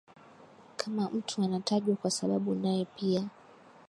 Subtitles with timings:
[0.77, 3.27] kama mtu anatajwa kwa sababu nae pia